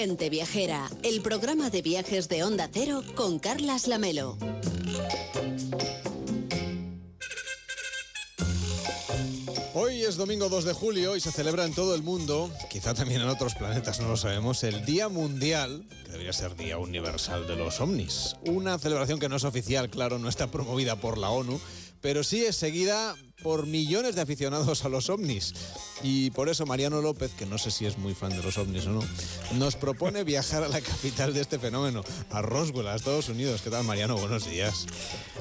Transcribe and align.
Gente 0.00 0.30
Viajera, 0.30 0.88
el 1.02 1.22
programa 1.22 1.70
de 1.70 1.82
viajes 1.82 2.28
de 2.28 2.44
Onda 2.44 2.70
Cero 2.72 3.02
con 3.16 3.40
Carlas 3.40 3.88
Lamelo. 3.88 4.38
Hoy 9.74 10.02
es 10.02 10.14
domingo 10.14 10.48
2 10.48 10.66
de 10.66 10.72
julio 10.72 11.16
y 11.16 11.20
se 11.20 11.32
celebra 11.32 11.64
en 11.64 11.74
todo 11.74 11.96
el 11.96 12.04
mundo, 12.04 12.48
quizá 12.70 12.94
también 12.94 13.22
en 13.22 13.28
otros 13.28 13.56
planetas, 13.56 13.98
no 13.98 14.06
lo 14.06 14.16
sabemos, 14.16 14.62
el 14.62 14.84
Día 14.84 15.08
Mundial, 15.08 15.84
que 16.04 16.12
debería 16.12 16.32
ser 16.32 16.54
Día 16.54 16.78
Universal 16.78 17.48
de 17.48 17.56
los 17.56 17.80
OVNIs. 17.80 18.36
Una 18.46 18.78
celebración 18.78 19.18
que 19.18 19.28
no 19.28 19.34
es 19.34 19.42
oficial, 19.42 19.90
claro, 19.90 20.20
no 20.20 20.28
está 20.28 20.48
promovida 20.48 20.94
por 20.94 21.18
la 21.18 21.30
ONU, 21.30 21.60
pero 22.00 22.22
sí 22.22 22.44
es 22.44 22.54
seguida 22.54 23.16
por 23.42 23.66
millones 23.66 24.14
de 24.14 24.22
aficionados 24.22 24.84
a 24.84 24.88
los 24.88 25.10
ovnis. 25.10 25.54
Y 26.02 26.30
por 26.30 26.48
eso 26.48 26.66
Mariano 26.66 27.00
López, 27.00 27.32
que 27.32 27.46
no 27.46 27.58
sé 27.58 27.70
si 27.70 27.86
es 27.86 27.98
muy 27.98 28.14
fan 28.14 28.30
de 28.30 28.42
los 28.42 28.58
ovnis 28.58 28.86
o 28.86 28.90
no, 28.90 29.00
nos 29.54 29.76
propone 29.76 30.24
viajar 30.24 30.62
a 30.62 30.68
la 30.68 30.80
capital 30.80 31.34
de 31.34 31.40
este 31.40 31.58
fenómeno, 31.58 32.02
a 32.30 32.42
Roswell, 32.42 32.88
a 32.88 32.94
Estados 32.94 33.28
Unidos. 33.28 33.62
¿Qué 33.62 33.70
tal, 33.70 33.84
Mariano? 33.84 34.16
Buenos 34.16 34.48
días. 34.48 34.86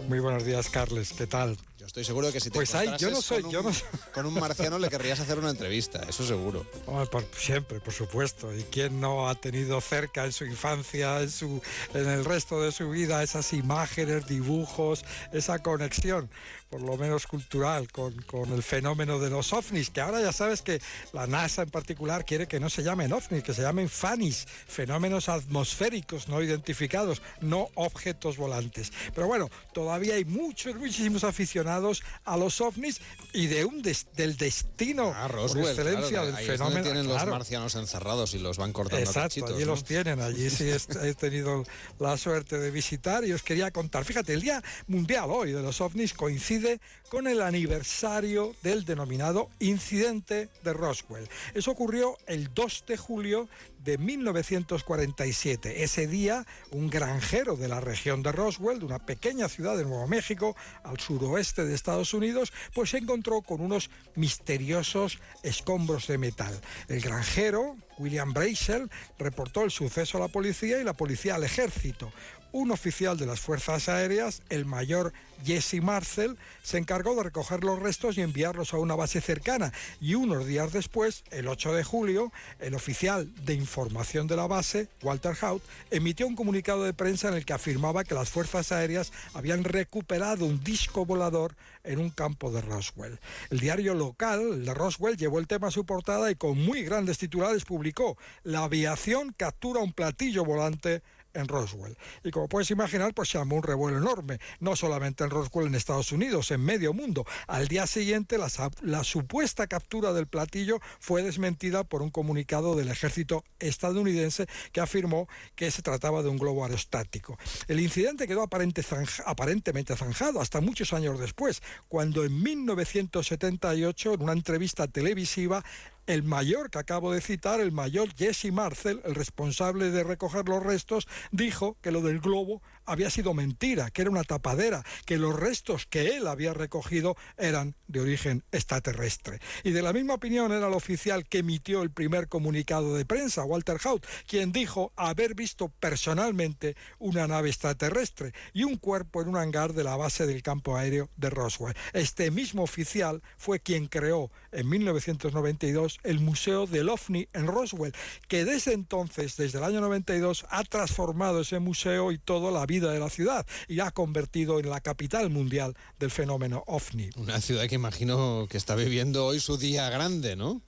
Muy 0.08 0.20
buenos 0.20 0.46
días, 0.46 0.70
Carles. 0.70 1.14
¿Qué 1.14 1.28
tal? 1.28 1.58
Yo 1.88 1.92
estoy 1.92 2.04
seguro 2.04 2.28
de 2.28 2.34
que 2.34 2.42
si 2.42 2.50
te 2.50 2.56
Pues 2.56 2.76
ahí, 2.76 2.94
yo 2.98 3.10
no 3.10 3.22
soy, 3.22 3.44
con, 3.44 3.52
yo 3.52 3.62
un, 3.62 3.68
no 3.68 3.72
con 4.14 4.26
un 4.26 4.34
marciano 4.34 4.78
le 4.78 4.90
querrías 4.90 5.22
hacer 5.22 5.40
una 5.40 5.52
entrevista, 5.52 6.02
eso 6.10 6.28
seguro. 6.28 6.66
Oh, 6.86 7.06
por, 7.06 7.26
siempre, 7.34 7.80
por 7.80 7.94
supuesto. 7.94 8.54
¿Y 8.54 8.64
quién 8.64 9.00
no 9.00 9.30
ha 9.30 9.36
tenido 9.36 9.80
cerca 9.80 10.26
en 10.26 10.34
su 10.34 10.44
infancia, 10.44 11.22
en, 11.22 11.32
su, 11.32 11.62
en 11.94 12.10
el 12.10 12.26
resto 12.26 12.62
de 12.62 12.74
su 12.74 12.90
vida, 12.90 13.24
esas 13.24 13.54
imágenes, 13.54 14.28
dibujos, 14.28 15.06
esa 15.32 15.60
conexión, 15.60 16.30
por 16.70 16.82
lo 16.82 16.98
menos 16.98 17.26
cultural, 17.26 17.90
con, 17.90 18.22
con 18.24 18.52
el 18.52 18.64
fenómeno 18.64 19.18
de 19.18 19.30
los 19.30 19.54
ovnis? 19.54 19.90
Que 19.90 20.02
ahora 20.02 20.20
ya 20.20 20.34
sabes 20.34 20.62
que 20.62 20.82
la 21.14 21.26
NASA 21.26 21.62
en 21.62 21.70
particular 21.70 22.26
quiere 22.26 22.50
que 22.50 22.60
no 22.60 22.70
se 22.70 22.84
llamen 22.84 23.14
ovnis, 23.14 23.44
que 23.44 23.54
se 23.54 23.62
llamen 23.62 23.88
FANIS, 23.88 24.46
fenómenos 24.68 25.30
atmosféricos 25.30 26.28
no 26.28 26.42
identificados, 26.42 27.22
no 27.40 27.70
objetos 27.76 28.36
volantes. 28.36 28.92
Pero 29.16 29.28
bueno, 29.28 29.50
todavía 29.72 30.16
hay 30.16 30.26
muchos, 30.26 30.76
muchísimos 30.76 31.24
aficionados 31.24 31.77
a 32.26 32.38
los 32.38 32.62
ovnis 32.62 33.00
y 33.34 33.48
de 33.48 33.66
un 33.66 33.82
des, 33.82 34.08
del 34.16 34.38
destino 34.38 35.14
Ah, 35.16 35.28
por 35.28 35.36
Roswell, 35.36 35.68
excelencia 35.68 36.10
claro, 36.10 36.26
del 36.28 36.36
ahí 36.36 36.42
es 36.50 36.58
donde 36.60 36.64
fenómeno. 36.76 36.84
tienen 36.84 37.06
claro. 37.06 37.26
los 37.26 37.32
marcianos 37.40 37.76
encerrados 37.76 38.34
y 38.34 38.40
los 38.40 38.58
van 38.58 38.74
cortando 38.74 39.00
Exacto, 39.06 39.22
cachitos, 39.30 39.52
allí 39.52 39.66
¿no? 39.66 39.72
los 39.72 39.84
tienen, 39.84 40.20
allí 40.22 40.50
sí 40.50 40.70
es- 40.70 40.88
he 41.04 41.14
tenido 41.14 41.64
la 42.00 42.18
suerte 42.18 42.58
de 42.60 42.72
visitar 42.72 43.24
y 43.26 43.34
os 43.34 43.44
quería 43.44 43.72
contar. 43.72 44.06
Fíjate, 44.06 44.34
el 44.34 44.42
Día 44.42 44.64
Mundial 44.88 45.30
hoy 45.32 45.52
de 45.52 45.62
los 45.62 45.80
OVNIs 45.82 46.14
coincide 46.14 46.80
con 47.10 47.28
el 47.28 47.42
aniversario 47.42 48.54
del 48.64 48.84
denominado 48.86 49.50
incidente 49.60 50.50
de 50.64 50.74
Roswell. 50.74 51.28
Eso 51.54 51.72
ocurrió 51.72 52.18
el 52.28 52.54
2 52.54 52.84
de 52.88 52.98
julio 52.98 53.48
de 53.84 53.98
1947. 53.98 55.84
Ese 55.84 56.08
día, 56.08 56.46
un 56.72 56.90
granjero 56.90 57.56
de 57.56 57.68
la 57.68 57.80
región 57.80 58.24
de 58.24 58.32
Roswell, 58.32 58.80
de 58.80 58.86
una 58.86 59.00
pequeña 59.06 59.48
ciudad 59.50 59.78
de 59.78 59.84
Nuevo 59.86 60.08
México, 60.08 60.56
al 60.84 61.00
suroeste 61.00 61.64
de 61.66 61.67
Estados 61.74 62.14
Unidos, 62.14 62.54
pues 62.74 62.92
se 62.92 62.98
encontró 62.98 63.42
con 63.42 63.62
unos 63.62 63.90
misteriosos 64.16 65.20
escombros 65.44 66.08
de 66.08 66.18
metal. 66.18 66.60
El 66.88 67.02
granjero, 67.02 67.78
William 67.98 68.34
Brazel, 68.34 68.90
reportó 69.18 69.64
el 69.64 69.72
suceso 69.72 70.18
a 70.18 70.22
la 70.22 70.28
policía 70.28 70.80
y 70.80 70.84
la 70.84 70.94
policía 70.94 71.36
al 71.36 71.44
ejército. 71.44 72.12
Un 72.54 72.72
oficial 72.72 73.18
de 73.18 73.26
las 73.26 73.42
Fuerzas 73.42 73.90
Aéreas, 73.90 74.42
el 74.50 74.66
mayor 74.66 75.12
Jesse 75.46 75.82
Marcel, 75.82 76.38
se 76.64 76.78
encargó 76.78 77.14
de 77.16 77.24
recoger 77.24 77.64
los 77.64 77.78
restos 77.80 78.18
y 78.18 78.22
enviarlos 78.22 78.74
a 78.74 78.78
una 78.78 78.96
base 78.96 79.20
cercana. 79.20 79.74
Y 80.00 80.16
unos 80.16 80.48
días 80.48 80.72
después, 80.72 81.24
el 81.32 81.50
8 81.50 81.74
de 81.74 81.84
julio, 81.84 82.32
el 82.60 82.74
oficial 82.74 83.30
de 83.44 83.54
información 83.54 84.28
de 84.28 84.38
la 84.38 84.48
base, 84.48 84.88
Walter 85.04 85.36
Haut, 85.42 85.62
emitió 85.92 86.26
un 86.26 86.36
comunicado 86.36 86.86
de 86.86 86.94
prensa 86.94 87.28
en 87.28 87.36
el 87.36 87.46
que 87.46 87.54
afirmaba 87.54 88.06
que 88.06 88.16
las 88.16 88.30
Fuerzas 88.30 88.72
Aéreas 88.72 89.12
habían 89.34 89.66
recuperado 89.66 90.46
un 90.46 90.64
disco 90.64 91.06
volador 91.06 91.54
en 91.84 92.00
un 92.00 92.10
campo 92.10 92.52
de 92.52 92.62
Roswell. 92.62 93.20
El 93.50 93.60
diario 93.60 93.94
local, 93.94 94.66
de 94.66 94.74
Roswell, 94.74 95.18
llevó 95.18 95.40
el 95.40 95.48
tema 95.48 95.68
a 95.68 95.72
su 95.72 95.86
portada 95.86 96.30
y 96.32 96.36
con 96.36 96.58
muy 96.58 96.84
grandes 96.84 97.18
titulares 97.18 97.66
publicó 97.66 98.18
La 98.44 98.64
aviación 98.64 99.34
captura 99.38 99.82
un 99.82 99.94
platillo 99.94 100.44
volante 100.44 101.02
en 101.38 101.48
Roswell. 101.48 101.98
Y 102.24 102.32
como 102.32 102.48
puedes 102.48 102.72
imaginar, 102.72 103.14
pues 103.14 103.30
se 103.30 103.38
armó 103.38 103.56
un 103.56 103.64
revuelo 103.64 103.98
enorme, 103.98 104.40
no 104.60 104.76
solamente 104.76 105.24
en 105.24 105.30
Roswell 105.30 105.68
en 105.68 105.76
Estados 105.76 106.12
Unidos, 106.12 106.52
en 106.52 106.64
medio 106.64 106.94
mundo. 106.94 107.26
Al 107.48 107.68
día 107.68 107.88
siguiente, 107.88 108.38
la, 108.38 108.48
la 108.82 109.04
supuesta 109.04 109.68
captura 109.68 110.14
del 110.14 110.28
platillo 110.28 110.80
fue 111.00 111.24
desmentida 111.24 111.84
por 111.84 112.02
un 112.02 112.10
comunicado 112.10 112.76
del 112.76 112.90
ejército 112.90 113.44
estadounidense 113.60 114.48
que 114.72 114.82
afirmó 114.82 115.28
que 115.56 115.72
se 115.72 115.82
trataba 115.82 116.24
de 116.24 116.30
un 116.30 116.38
globo 116.38 116.64
aerostático. 116.64 117.38
El 117.68 117.80
incidente 117.80 118.28
quedó 118.28 118.42
aparente 118.42 118.84
aparentemente 119.26 119.96
zanjado 119.96 120.42
hasta 120.42 120.62
muchos 120.62 120.94
años 120.94 121.20
después, 121.20 121.62
cuando 121.88 122.24
en 122.24 122.42
1978, 122.42 124.14
en 124.14 124.22
una 124.22 124.34
entrevista 124.34 124.88
televisiva, 124.88 125.64
el 126.08 126.24
mayor 126.24 126.72
que 126.72 126.80
acabo 126.80 127.12
de 127.12 127.22
citar, 127.22 127.60
el 127.60 127.72
mayor 127.72 128.14
Jesse 128.16 128.52
Marcel, 128.52 129.02
el 129.04 129.14
responsable 129.14 129.92
de 129.92 130.04
recoger 130.04 130.48
los 130.48 130.64
restos, 130.64 131.08
dijo 131.32 131.78
que 131.82 131.92
lo 131.92 132.02
del 132.02 132.20
globo 132.20 132.62
había 132.86 133.10
sido 133.10 133.34
mentira, 133.34 133.92
que 133.92 134.02
era 134.02 134.12
una 134.12 134.24
tapadera, 134.24 134.84
que 135.06 135.18
los 135.18 135.38
restos 135.38 135.86
que 135.86 136.16
él 136.16 136.26
había 136.26 136.54
recogido 136.54 137.18
eran 137.38 137.76
de 137.88 138.00
origen 138.00 138.44
extraterrestre. 138.52 139.40
Y 139.64 139.72
de 139.72 139.82
la 139.82 139.94
misma 139.94 140.16
opinión 140.16 140.54
era 140.54 140.68
el 140.68 140.74
oficial 140.74 141.28
que 141.28 141.40
emitió 141.40 141.84
el 141.84 141.92
primer 141.92 142.30
comunicado 142.30 142.96
de 142.96 143.06
prensa, 143.06 143.44
Walter 143.44 143.78
Haut, 143.84 144.06
quien 144.26 144.54
dijo 144.54 144.94
haber 144.96 145.36
visto 145.36 145.68
personalmente 145.68 146.76
una 146.98 147.28
nave 147.28 147.50
extraterrestre 147.50 148.34
y 148.54 148.64
un 148.64 148.78
cuerpo 148.78 149.22
en 149.22 149.28
un 149.28 149.38
hangar 149.38 149.74
de 149.74 149.84
la 149.84 149.98
base 149.98 150.26
del 150.26 150.42
campo 150.42 150.78
aéreo 150.78 151.10
de 151.18 151.30
Roswell. 151.30 151.76
Este 151.92 152.32
mismo 152.32 152.64
oficial 152.64 153.22
fue 153.38 153.60
quien 153.60 153.88
creó 153.88 154.32
en 154.54 154.70
1992 154.70 155.97
el 156.04 156.20
Museo 156.20 156.68
del 156.68 156.90
OVNI 156.90 157.30
en 157.34 157.48
Roswell, 157.48 157.94
que 158.28 158.46
desde 158.46 158.74
entonces, 158.74 159.38
desde 159.38 159.58
el 159.58 159.64
año 159.64 159.82
92, 159.82 160.46
ha 160.50 160.64
transformado 160.64 161.42
ese 161.42 161.60
museo 161.60 162.12
y 162.12 162.18
toda 162.18 162.52
la 162.52 162.66
vida 162.66 162.92
de 162.92 163.00
la 163.00 163.10
ciudad 163.10 163.46
y 163.68 163.80
ha 163.80 163.92
convertido 163.92 164.60
en 164.60 164.70
la 164.70 164.82
capital 164.82 165.30
mundial 165.30 165.76
del 166.00 166.12
fenómeno 166.12 166.64
OVNI. 166.68 167.10
Una 167.18 167.42
ciudad 167.42 167.68
que 167.68 167.76
imagino 167.76 168.48
que 168.50 168.58
está 168.58 168.76
viviendo 168.76 169.26
hoy 169.26 169.40
su 169.40 169.58
día 169.58 169.90
grande, 169.90 170.36
¿no? 170.36 170.62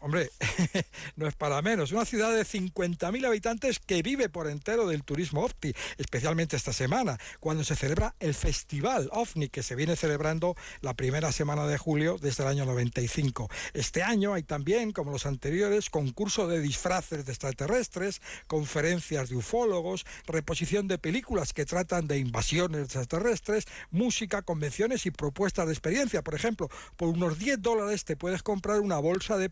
Hombre, 0.00 0.30
no 1.16 1.26
es 1.26 1.34
para 1.34 1.60
menos. 1.60 1.90
Una 1.90 2.04
ciudad 2.04 2.32
de 2.32 2.42
50.000 2.42 3.26
habitantes 3.26 3.80
que 3.80 4.00
vive 4.02 4.28
por 4.28 4.48
entero 4.48 4.86
del 4.86 5.02
turismo 5.02 5.44
OVNI, 5.44 5.74
especialmente 5.96 6.56
esta 6.56 6.72
semana, 6.72 7.18
cuando 7.40 7.64
se 7.64 7.74
celebra 7.74 8.14
el 8.20 8.34
Festival 8.34 9.08
OVNI, 9.12 9.48
que 9.48 9.64
se 9.64 9.74
viene 9.74 9.96
celebrando 9.96 10.56
la 10.82 10.94
primera 10.94 11.32
semana 11.32 11.66
de 11.66 11.78
julio 11.78 12.16
desde 12.20 12.44
el 12.44 12.50
año 12.50 12.64
95. 12.64 13.50
Este 13.74 14.04
año 14.04 14.34
hay 14.34 14.44
también, 14.44 14.92
como 14.92 15.10
los 15.10 15.26
anteriores, 15.26 15.90
concurso 15.90 16.46
de 16.46 16.60
disfraces 16.60 17.26
de 17.26 17.32
extraterrestres, 17.32 18.22
conferencias 18.46 19.30
de 19.30 19.36
ufólogos, 19.36 20.06
reposición 20.26 20.86
de 20.86 20.98
películas 20.98 21.52
que 21.52 21.66
tratan 21.66 22.06
de 22.06 22.18
invasiones 22.18 22.84
extraterrestres, 22.84 23.64
música, 23.90 24.42
convenciones 24.42 25.06
y 25.06 25.10
propuestas 25.10 25.66
de 25.66 25.72
experiencia. 25.72 26.22
Por 26.22 26.36
ejemplo, 26.36 26.68
por 26.96 27.08
unos 27.08 27.38
10 27.40 27.60
dólares 27.62 28.04
te 28.04 28.16
puedes 28.16 28.44
comprar 28.44 28.80
una 28.80 28.98
bolsa 28.98 29.36
de 29.38 29.50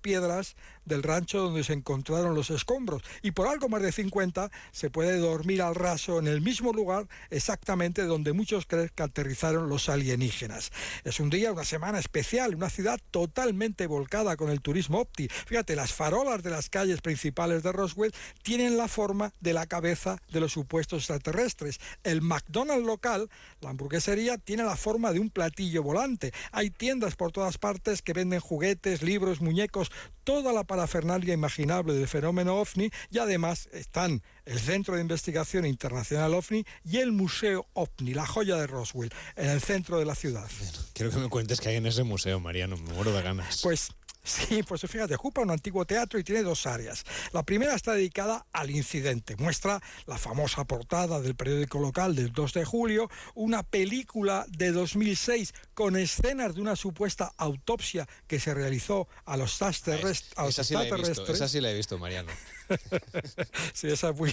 del 0.85 1.03
rancho 1.03 1.41
donde 1.41 1.65
se 1.65 1.73
encontraron 1.73 2.35
los 2.35 2.51
escombros 2.51 3.03
y 3.23 3.33
por 3.33 3.49
algo 3.49 3.69
más 3.69 3.83
de 3.83 3.93
50 3.93 4.51
se 4.73 4.91
puede 4.91 5.19
dormir 5.19 5.63
al 5.63 5.75
raso 5.75 6.19
en 6.19 6.27
el 6.27 6.41
mismo 6.41 6.73
lugar 6.73 7.09
exactamente 7.31 8.05
donde 8.05 8.33
muchos 8.33 8.67
creen 8.67 8.91
que 8.95 9.03
aterrizaron 9.03 9.69
los 9.69 9.89
alienígenas. 9.89 10.73
Es 11.05 11.21
un 11.21 11.31
día, 11.31 11.53
una 11.53 11.65
semana 11.65 11.99
especial, 11.99 12.55
una 12.55 12.71
ciudad 12.71 13.01
totalmente 13.11 13.87
volcada 13.87 14.37
con 14.37 14.51
el 14.51 14.61
turismo 14.61 15.01
opti. 15.01 15.29
Fíjate, 15.29 15.77
las 15.77 15.93
farolas 15.93 16.43
de 16.43 16.51
las 16.51 16.69
calles 16.71 17.01
principales 17.01 17.63
de 17.63 17.73
Roswell 17.73 18.15
tienen 18.43 18.77
la 18.77 18.89
forma 18.89 19.33
de 19.41 19.53
la 19.53 19.67
cabeza 19.67 20.21
de 20.31 20.41
los 20.41 20.53
supuestos 20.53 21.03
extraterrestres. 21.03 21.81
El 22.05 22.23
McDonald's 22.23 22.87
local, 22.87 23.29
la 23.61 23.71
hamburguesería, 23.71 24.39
tiene 24.39 24.65
la 24.65 24.77
forma 24.77 25.13
de 25.13 25.21
un 25.21 25.31
platillo 25.31 25.83
volante. 25.83 26.33
Hay 26.53 26.71
tiendas 26.71 27.17
por 27.17 27.33
todas 27.33 27.59
partes 27.59 28.03
que 28.03 28.13
venden 28.13 28.41
juguetes, 28.41 29.03
libros, 29.03 29.41
muñecos, 29.41 29.91
toda 30.27 30.53
la 30.53 30.65
parafernalia 30.65 31.33
imaginable 31.33 31.95
del 31.95 32.09
fenómeno 32.09 32.57
OVNI 32.57 32.91
y 33.13 33.19
además 33.19 33.69
están 33.73 34.23
el 34.45 34.59
Centro 34.59 34.97
de 34.97 35.01
Investigación 35.01 35.65
Internacional 35.65 36.35
OVNI 36.35 36.67
y 36.85 36.97
el 36.97 37.13
Museo 37.13 37.67
OVNI, 37.75 38.13
la 38.13 38.27
joya 38.27 38.57
de 38.57 38.67
Roswell, 38.67 39.11
en 39.37 39.51
el 39.51 39.61
centro 39.61 40.01
de 40.01 40.05
la 40.05 40.17
ciudad. 40.17 40.51
Quiero 40.95 41.13
que 41.13 41.19
me 41.19 41.29
cuentes 41.29 41.61
qué 41.61 41.69
hay 41.69 41.77
en 41.77 41.87
ese 41.87 42.03
museo, 42.03 42.41
Mariano, 42.41 42.77
me 42.77 42.93
muero 42.93 43.13
de 43.13 43.23
ganas. 43.23 43.61
Pues 43.63 43.93
Sí, 44.27 44.63
pues 44.65 44.83
fíjate, 44.83 45.15
ocupa 45.15 45.41
un 45.41 45.53
antiguo 45.53 45.85
teatro 45.85 46.19
y 46.19 46.25
tiene 46.25 46.43
dos 46.43 46.67
áreas. 46.67 47.05
La 47.33 47.45
primera 47.45 47.75
está 47.75 47.93
dedicada 47.93 48.45
al 48.53 48.71
incidente. 48.71 49.37
Muestra 49.37 49.81
la 50.07 50.19
famosa 50.19 50.65
portada 50.65 51.21
del 51.21 51.37
periódico 51.37 51.79
local 51.79 52.17
del 52.17 52.33
2 52.33 52.53
de 52.55 52.65
julio, 52.65 53.09
una 53.35 53.63
película 53.63 54.45
de 54.49 54.73
2006 54.73 55.55
con 55.75 55.97
escenas 55.97 56.57
de 56.57 56.61
una 56.61 56.75
supuesta 56.75 57.33
autopsia 57.37 58.09
que 58.27 58.41
se 58.41 58.53
realizó 58.53 59.07
a 59.25 59.37
los 59.37 59.63
extraterrestres. 59.63 60.33
sí 60.65 60.75
esa 61.33 61.49
sí 61.49 61.61
la 61.61 61.71
he 61.71 61.75
visto, 61.75 61.97
Mariano. 61.99 62.33
sí, 63.73 63.89
esa 63.89 64.11
es 64.11 64.17
muy, 64.17 64.33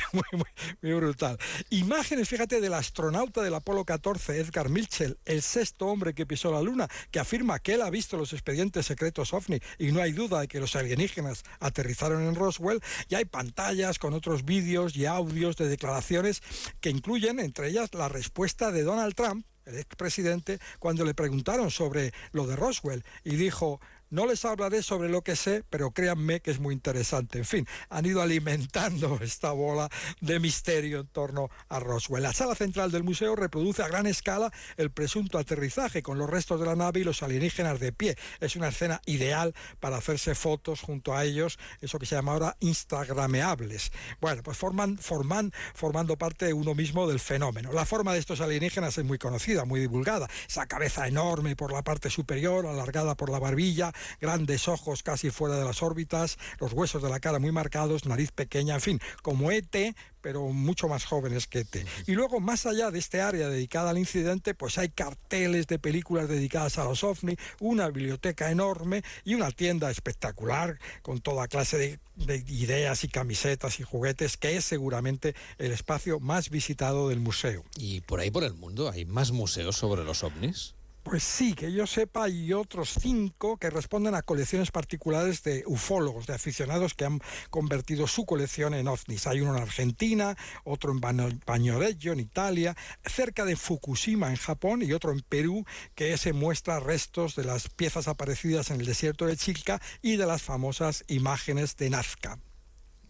muy, 0.82 0.94
brutal. 0.94 1.38
Imágenes, 1.70 2.30
fíjate, 2.30 2.62
del 2.62 2.74
astronauta 2.74 3.42
del 3.42 3.54
Apolo 3.54 3.86
14, 3.86 4.40
Edgar 4.40 4.70
Mitchell, 4.70 5.18
el 5.26 5.42
sexto 5.42 5.88
hombre 5.88 6.14
que 6.14 6.26
pisó 6.26 6.52
la 6.52 6.62
Luna, 6.62 6.88
que 7.12 7.20
afirma 7.20 7.60
que 7.60 7.74
él 7.74 7.82
ha 7.82 7.90
visto 7.90 8.18
los 8.18 8.34
expedientes 8.34 8.86
secretos 8.86 9.34
OVNI 9.34 9.60
y 9.78 9.92
no 9.92 10.02
hay 10.02 10.12
duda 10.12 10.42
de 10.42 10.48
que 10.48 10.60
los 10.60 10.76
alienígenas 10.76 11.44
aterrizaron 11.60 12.24
en 12.24 12.36
Roswell. 12.36 12.82
Y 13.10 13.16
hay 13.16 13.26
pantallas 13.26 14.00
con 14.00 14.14
otros 14.14 14.46
vídeos 14.46 14.96
y 14.96 15.06
audios 15.06 15.58
de 15.58 15.68
declaraciones 15.68 16.42
que 16.80 16.90
incluyen, 16.90 17.40
entre 17.40 17.70
ellas, 17.70 17.94
la 17.94 18.10
respuesta 18.10 18.72
de 18.72 18.84
Donald 18.84 19.16
Trump 19.16 19.46
el 19.66 19.78
expresidente, 19.78 20.60
cuando 20.80 21.06
le 21.06 21.14
preguntaron 21.14 21.72
sobre 21.72 22.14
lo 22.32 22.46
de 22.48 22.56
Roswell 22.56 23.04
y 23.24 23.36
dijo, 23.36 23.80
no 24.14 24.28
les 24.28 24.46
hablaré 24.46 24.84
sobre 24.84 25.10
lo 25.10 25.24
que 25.24 25.36
sé, 25.36 25.64
pero 25.72 25.90
créanme 25.90 26.40
que 26.40 26.52
es 26.52 26.60
muy 26.60 26.76
interesante. 26.76 27.40
En 27.40 27.46
fin, 27.46 27.68
han 27.90 28.06
ido 28.06 28.22
alimentando 28.22 29.18
esta 29.24 29.52
bola 29.52 29.90
de 30.22 30.40
misterio 30.40 31.00
en 31.00 31.08
torno 31.08 31.50
a 31.68 31.80
Roswell. 31.80 32.22
La 32.22 32.32
sala 32.32 32.54
central 32.54 32.92
del 32.92 33.04
museo 33.04 33.36
reproduce 33.36 33.82
a 33.82 33.88
gran 33.88 34.06
escala 34.06 34.54
el 34.78 34.92
presunto 34.92 35.40
aterrizaje 35.40 36.04
con 36.04 36.20
los 36.20 36.30
restos 36.30 36.60
de 36.60 36.68
la 36.68 36.76
nave 36.76 37.00
y 37.00 37.04
los 37.04 37.24
alienígenas 37.24 37.80
de 37.80 37.92
pie. 37.92 38.16
Es 38.40 38.56
una 38.56 38.68
escena 38.68 39.02
ideal 39.08 39.56
para 39.80 39.98
hacerse 39.98 40.36
fotos 40.36 40.82
junto 40.82 41.16
a 41.16 41.26
ellos, 41.26 41.58
eso 41.82 41.98
que 41.98 42.06
se 42.06 42.14
llama 42.14 42.34
ahora 42.34 42.56
instagrameables. 42.60 43.92
Bueno, 44.22 44.44
pues 44.44 44.60
forman, 44.60 45.00
forman, 45.00 45.52
formando 45.74 46.18
parte 46.20 46.54
uno 46.54 46.76
mismo 46.76 47.08
del 47.08 47.20
fenómeno. 47.20 47.74
La 47.74 47.84
forma 47.84 48.14
de 48.14 48.20
estos 48.20 48.42
alienígenas 48.42 48.96
es 48.96 49.06
muy 49.06 49.18
conocida, 49.18 49.66
muy 49.66 49.80
divulgada. 49.80 50.30
Esa 50.48 50.68
cabeza 50.68 51.08
enorme 51.08 51.56
por 51.56 51.74
la 51.74 51.82
parte 51.82 52.12
superior, 52.12 52.68
alargada 52.68 53.16
por 53.16 53.32
la 53.32 53.40
barbilla, 53.40 53.92
grandes 54.22 54.68
ojos 54.68 55.04
casi 55.04 55.30
fuera 55.30 55.58
de 55.58 55.66
las 55.66 55.84
órbitas, 55.84 56.38
los 56.60 56.74
huesos 56.74 57.02
de 57.02 57.10
la 57.10 57.20
cara 57.20 57.40
muy 57.40 57.52
marcados, 57.52 58.06
nariz 58.06 58.32
pequeña, 58.32 58.76
en 58.76 58.82
fin, 58.82 59.00
como 59.22 59.52
ET, 59.52 59.96
pero 60.22 60.48
mucho 60.48 60.88
más 60.88 61.06
jóvenes 61.06 61.48
que 61.48 61.60
ET. 61.60 61.86
Y 62.08 62.14
luego, 62.14 62.40
más 62.40 62.66
allá 62.66 62.90
de 62.92 63.00
este 63.00 63.22
área 63.22 63.50
dedicada 63.50 63.90
al 63.90 63.98
incidente, 63.98 64.56
pues 64.56 64.78
hay 64.78 64.90
carteles 64.90 65.68
de 65.68 65.80
películas 65.80 66.30
dedicadas 66.30 66.78
a 66.78 66.86
los 66.86 67.04
ovni, 67.04 67.36
una 67.60 67.88
biblioteca 67.88 68.50
enorme 68.50 69.04
y 69.26 69.36
una 69.36 69.52
tienda 69.52 69.92
espectacular 69.92 70.80
con 71.02 71.20
toda 71.20 71.48
clase 71.48 71.78
de, 71.78 72.00
de 72.16 72.38
ideas 72.48 73.04
y 73.04 73.10
camisetas 73.10 73.80
y 73.80 73.84
juguetes, 73.84 74.38
que 74.38 74.56
es 74.56 74.66
seguramente 74.66 75.36
el 75.58 75.72
espacio 75.72 76.20
más 76.20 76.50
visitado 76.50 77.10
del 77.10 77.20
museo. 77.20 77.66
¿Y 77.78 78.02
por 78.02 78.22
ahí 78.22 78.32
por 78.32 78.46
el 78.46 78.54
mundo 78.54 78.90
hay 78.90 79.06
más 79.06 79.32
museos 79.32 79.76
sobre 79.76 80.04
los 80.04 80.24
ovnis? 80.24 80.76
Pues 81.04 81.24
sí, 81.24 81.54
que 81.54 81.72
yo 81.72 81.86
sepa, 81.86 82.24
hay 82.24 82.54
otros 82.54 82.96
cinco 83.00 83.58
que 83.58 83.70
responden 83.70 84.16
a 84.16 84.22
colecciones 84.22 84.72
particulares 84.72 85.44
de 85.44 85.64
ufólogos, 85.68 86.28
de 86.28 86.34
aficionados 86.34 86.94
que 86.94 87.04
han 87.04 87.20
convertido 87.50 88.08
su 88.08 88.26
colección 88.26 88.74
en 88.74 88.88
ovnis. 88.88 89.28
Hay 89.28 89.42
uno 89.42 89.56
en 89.56 89.62
Argentina, 89.62 90.38
otro 90.64 90.94
en 90.94 91.02
Bagnoregio, 91.02 92.14
en 92.14 92.22
Italia, 92.22 92.78
cerca 93.06 93.44
de 93.44 93.58
Fukushima, 93.58 94.30
en 94.30 94.38
Japón, 94.38 94.82
y 94.82 94.94
otro 94.94 95.12
en 95.12 95.20
Perú, 95.20 95.66
que 95.94 96.18
se 96.18 96.32
muestra 96.32 96.80
restos 96.80 97.36
de 97.36 97.44
las 97.44 97.68
piezas 97.68 98.08
aparecidas 98.08 98.72
en 98.72 98.80
el 98.80 98.86
desierto 98.86 99.26
de 99.26 99.36
Chilca 99.36 99.82
y 100.02 100.16
de 100.16 100.26
las 100.26 100.42
famosas 100.42 101.04
imágenes 101.10 101.76
de 101.76 101.90
Nazca. 101.90 102.40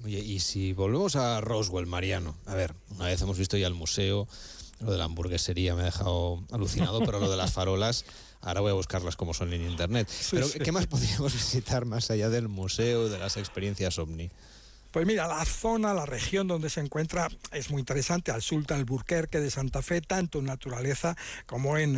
Oye, 0.04 0.19
y 0.19 0.40
si 0.40 0.74
volvemos 0.74 1.16
a 1.16 1.40
Roswell, 1.42 1.86
Mariano, 1.86 2.36
a 2.48 2.56
ver, 2.56 2.74
una 2.90 3.06
vez 3.06 3.22
hemos 3.22 3.38
visto 3.38 3.56
ya 3.56 3.68
el 3.68 3.75
museo, 3.75 4.28
lo 4.83 4.91
de 4.91 4.97
la 4.97 5.06
hamburguesería 5.06 5.75
me 5.75 5.81
ha 5.81 5.85
dejado 5.85 6.44
alucinado, 6.51 7.00
pero 7.00 7.19
lo 7.19 7.30
de 7.30 7.38
las 7.38 7.53
farolas, 7.53 8.06
ahora 8.41 8.62
voy 8.62 8.71
a 8.71 8.74
buscarlas 8.74 9.15
como 9.15 9.33
son 9.33 9.53
en 9.53 9.62
internet. 9.62 10.09
pero, 10.31 10.47
¿qué 10.51 10.71
más 10.71 10.88
podríamos 10.88 11.33
visitar 11.33 11.85
más 11.85 12.12
allá 12.12 12.30
del 12.30 12.47
museo, 12.47 13.09
de 13.09 13.19
las 13.19 13.38
experiencias 13.38 13.97
ovni? 14.00 14.30
Pues 14.94 15.07
mira, 15.07 15.28
la 15.28 15.44
zona, 15.44 15.92
la 15.92 16.06
región 16.06 16.48
donde 16.48 16.69
se 16.69 16.80
encuentra 16.80 17.28
es 17.51 17.72
muy 17.72 17.80
interesante, 17.80 18.30
al 18.30 18.44
sur 18.44 18.63
del 18.68 18.86
Burquerque 18.86 19.40
de 19.40 19.50
Santa 19.50 19.81
Fe, 19.81 20.01
tanto 20.01 20.38
en 20.38 20.45
naturaleza 20.45 21.18
como 21.48 21.80
en, 21.80 21.98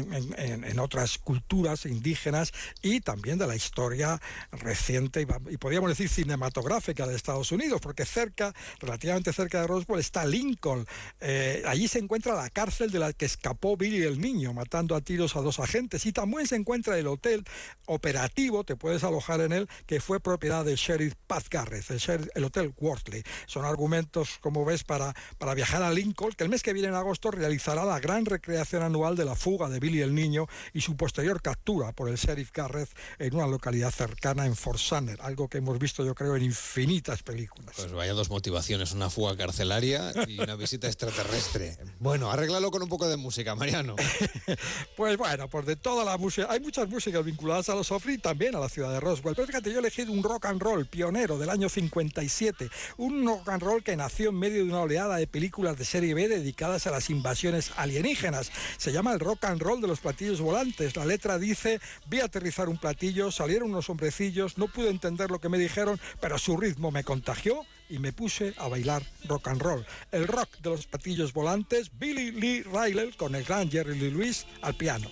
otras 0.79 1.17
culturas 1.17 1.85
indígenas 1.85 2.53
y 2.81 3.01
también 3.01 3.37
de 3.37 3.47
la 3.47 3.55
historia 3.57 4.21
reciente 4.53 5.27
y, 5.49 5.57
podríamos 5.57 5.89
decir 5.89 6.07
cinematográfica 6.07 7.05
de 7.05 7.17
Estados 7.17 7.51
Unidos, 7.51 7.81
porque 7.81 8.05
cerca, 8.05 8.53
relativamente 8.79 9.33
cerca 9.33 9.59
de 9.59 9.67
Roswell, 9.67 9.99
está 9.99 10.25
Lincoln. 10.25 10.87
Eh, 11.19 11.63
allí 11.67 11.89
se 11.89 11.99
encuentra 11.99 12.33
la 12.33 12.49
cárcel 12.49 12.91
de 12.91 12.99
la 12.99 13.11
que 13.11 13.25
escapó 13.25 13.75
Billy 13.75 14.03
el 14.03 14.21
Niño, 14.21 14.53
matando 14.53 14.95
a 14.95 15.01
tiros 15.01 15.35
a 15.35 15.41
dos 15.41 15.59
agentes. 15.59 16.05
Y 16.05 16.13
también 16.13 16.47
se 16.47 16.55
encuentra 16.55 16.97
el 16.97 17.07
hotel 17.07 17.43
operativo, 17.87 18.63
te 18.63 18.77
puedes 18.77 19.03
alojar 19.03 19.41
en 19.41 19.51
él, 19.51 19.69
que 19.85 19.99
fue 19.99 20.21
propiedad 20.21 20.63
del 20.63 20.77
sheriff 20.77 21.15
Pat 21.27 21.43
Garrett, 21.49 21.91
el, 21.91 22.31
el 22.33 22.43
hotel 22.45 22.73
Wortley. 22.85 23.23
Son 23.47 23.65
argumentos, 23.65 24.37
como 24.41 24.63
ves, 24.63 24.83
para, 24.83 25.13
para 25.37 25.53
viajar 25.53 25.81
a 25.83 25.91
Lincoln, 25.91 26.33
que 26.33 26.43
el 26.43 26.49
mes 26.49 26.61
que 26.61 26.73
viene 26.73 26.89
en 26.89 26.95
agosto 26.95 27.31
realizará 27.31 27.83
la 27.85 27.99
gran 27.99 28.25
recreación 28.25 28.83
anual 28.83 29.15
de 29.15 29.25
la 29.25 29.35
fuga 29.35 29.69
de 29.69 29.79
Billy 29.79 30.01
el 30.01 30.13
Niño 30.13 30.47
y 30.73 30.81
su 30.81 30.95
posterior 30.95 31.41
captura 31.41 31.91
por 31.93 32.09
el 32.09 32.15
sheriff 32.15 32.51
Garrett 32.53 32.89
en 33.19 33.35
una 33.35 33.47
localidad 33.47 33.91
cercana 33.91 34.45
en 34.45 34.55
Fort 34.55 34.79
Sumner, 34.79 35.19
algo 35.21 35.47
que 35.47 35.57
hemos 35.57 35.79
visto 35.79 36.05
yo 36.05 36.13
creo 36.13 36.35
en 36.35 36.43
infinitas 36.43 37.23
películas. 37.23 37.75
Pues 37.75 37.91
vaya 37.91 38.13
dos 38.13 38.29
motivaciones, 38.29 38.91
una 38.91 39.09
fuga 39.09 39.35
carcelaria 39.35 40.13
y 40.27 40.39
una 40.39 40.55
visita 40.55 40.87
extraterrestre. 40.87 41.77
Bueno, 41.99 42.31
arréglalo 42.31 42.69
con 42.71 42.83
un 42.83 42.89
poco 42.89 43.07
de 43.07 43.17
música, 43.17 43.55
Mariano. 43.55 43.95
pues 44.97 45.17
bueno, 45.17 45.49
pues 45.49 45.65
de 45.65 45.75
toda 45.75 46.03
la 46.03 46.17
música, 46.17 46.47
hay 46.49 46.59
muchas 46.59 46.87
músicas 46.89 47.23
vinculadas 47.23 47.69
a 47.69 47.75
los 47.75 47.91
OVNI 47.91 48.13
y 48.13 48.17
también 48.17 48.55
a 48.55 48.59
la 48.59 48.69
ciudad 48.69 48.91
de 48.91 48.99
Roswell, 48.99 49.35
pero 49.35 49.47
fíjate, 49.47 49.69
yo 49.71 49.77
he 49.77 49.79
elegido 49.79 50.11
un 50.11 50.23
rock 50.23 50.45
and 50.45 50.61
roll 50.61 50.85
pionero 50.85 51.37
del 51.37 51.49
año 51.49 51.69
57, 51.69 52.69
un 52.97 53.25
rock 53.25 53.49
and 53.49 53.63
roll 53.63 53.83
que 53.83 53.95
nació 53.95 54.29
en 54.29 54.39
medio 54.39 54.63
de 54.63 54.69
una 54.69 54.81
oleada 54.81 55.17
de 55.17 55.27
películas 55.27 55.77
de 55.77 55.85
serie 55.85 56.13
B 56.13 56.27
dedicadas 56.27 56.87
a 56.87 56.91
las 56.91 57.09
invasiones 57.09 57.71
alienígenas. 57.77 58.51
Se 58.77 58.91
llama 58.91 59.13
el 59.13 59.19
rock 59.19 59.45
and 59.45 59.61
roll 59.61 59.81
de 59.81 59.87
los 59.87 59.99
platillos 59.99 60.41
volantes. 60.41 60.95
La 60.95 61.05
letra 61.05 61.37
dice, 61.37 61.79
vi 62.07 62.19
aterrizar 62.19 62.69
un 62.69 62.77
platillo, 62.77 63.31
salieron 63.31 63.69
unos 63.69 63.89
hombrecillos, 63.89 64.57
no 64.57 64.67
pude 64.67 64.89
entender 64.89 65.31
lo 65.31 65.39
que 65.39 65.49
me 65.49 65.57
dijeron, 65.57 65.99
pero 66.19 66.37
su 66.37 66.57
ritmo 66.57 66.91
me 66.91 67.03
contagió 67.03 67.65
y 67.89 67.99
me 67.99 68.13
puse 68.13 68.53
a 68.57 68.67
bailar 68.67 69.03
rock 69.27 69.47
and 69.47 69.61
roll. 69.61 69.85
El 70.11 70.27
rock 70.27 70.49
de 70.61 70.71
los 70.71 70.87
platillos 70.87 71.33
volantes, 71.33 71.91
Billy 71.97 72.31
Lee 72.31 72.63
Riley 72.63 73.13
con 73.13 73.35
el 73.35 73.43
gran 73.43 73.69
Jerry 73.69 73.97
Lee 73.97 74.11
Lewis 74.11 74.45
al 74.61 74.75
piano. 74.75 75.09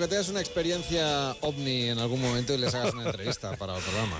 Que 0.00 0.08
tengas 0.08 0.28
una 0.28 0.40
experiencia 0.40 1.32
ovni 1.40 1.88
en 1.88 1.98
algún 1.98 2.20
momento 2.20 2.54
y 2.54 2.58
les 2.58 2.74
hagas 2.74 2.94
una 2.94 3.04
entrevista 3.04 3.56
para 3.56 3.76
el 3.76 3.82
programa. 3.82 4.16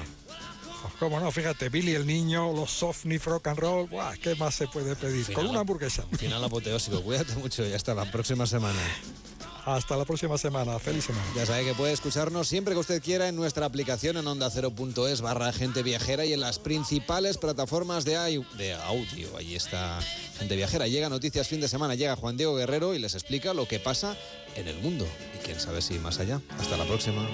Cómo 0.98 1.18
no, 1.18 1.30
fíjate, 1.32 1.68
Billy 1.70 1.94
el 1.94 2.06
niño, 2.06 2.52
los 2.52 2.82
ovni, 2.82 3.18
rock 3.18 3.48
and 3.48 3.58
roll, 3.58 3.88
¿qué 4.22 4.34
más 4.36 4.54
se 4.54 4.66
puede 4.68 4.94
pedir? 4.96 5.32
Con 5.32 5.46
una 5.46 5.60
hamburguesa. 5.60 6.04
Final 6.18 6.44
apoteósico, 6.44 7.02
cuídate 7.02 7.34
mucho 7.36 7.66
y 7.66 7.72
hasta 7.72 7.94
la 7.94 8.10
próxima 8.10 8.46
semana. 8.46 8.78
Hasta 9.66 9.96
la 9.96 10.04
próxima 10.04 10.36
semana. 10.36 10.78
Feliz 10.78 11.04
semana. 11.04 11.24
Ya 11.34 11.46
sabe 11.46 11.64
que 11.64 11.74
puede 11.74 11.92
escucharnos 11.92 12.48
siempre 12.48 12.74
que 12.74 12.80
usted 12.80 13.02
quiera 13.02 13.28
en 13.28 13.36
nuestra 13.36 13.64
aplicación 13.64 14.16
en 14.16 14.26
onda 14.26 14.46
ondacero.es 14.46 15.20
barra 15.22 15.52
gente 15.52 15.82
viajera 15.82 16.24
y 16.26 16.32
en 16.32 16.40
las 16.40 16.58
principales 16.58 17.38
plataformas 17.38 18.04
de, 18.04 18.44
de 18.58 18.74
audio. 18.74 19.36
Ahí 19.36 19.54
está 19.54 20.00
gente 20.38 20.56
viajera. 20.56 20.86
Llega 20.86 21.08
Noticias 21.08 21.48
fin 21.48 21.60
de 21.60 21.68
semana, 21.68 21.94
llega 21.94 22.16
Juan 22.16 22.36
Diego 22.36 22.54
Guerrero 22.56 22.94
y 22.94 22.98
les 22.98 23.14
explica 23.14 23.54
lo 23.54 23.66
que 23.66 23.80
pasa 23.80 24.16
en 24.54 24.68
el 24.68 24.78
mundo. 24.78 25.06
Y 25.34 25.44
quién 25.44 25.58
sabe 25.58 25.80
si 25.80 25.98
más 25.98 26.18
allá. 26.18 26.40
Hasta 26.58 26.76
la 26.76 26.84
próxima. 26.84 27.26